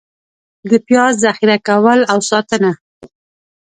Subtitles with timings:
[0.69, 2.71] د پیاز ذخېره کول او ساتنه: